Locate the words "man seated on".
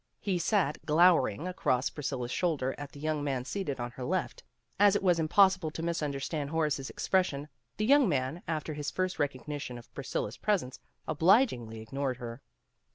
3.23-3.91